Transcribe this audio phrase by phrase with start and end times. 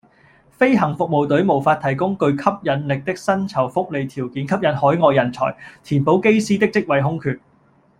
[0.57, 7.39] 飛行服務隊無法提供具吸引力的薪酬福利條件吸引海外人才，填補機師的職位空缺